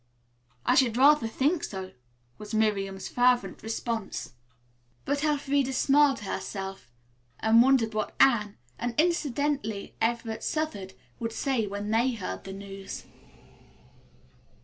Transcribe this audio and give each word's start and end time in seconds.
"I 0.65 0.73
should 0.73 0.97
rather 0.97 1.27
think 1.27 1.63
so," 1.63 1.91
was 2.39 2.55
Miriam's 2.55 3.07
fervent 3.07 3.61
response. 3.61 4.33
But 5.05 5.23
Elfreda 5.23 5.73
smiled 5.73 6.17
to 6.17 6.23
herself 6.25 6.91
and 7.39 7.61
wondered 7.61 7.93
what 7.93 8.15
Anne, 8.19 8.57
and 8.79 8.99
incidentally, 8.99 9.93
Everett 10.01 10.41
Southard 10.43 10.95
would 11.19 11.31
say 11.33 11.67
when 11.67 11.91
they 11.91 12.13
heard 12.13 12.45
the 12.45 12.51
news. 12.53 13.03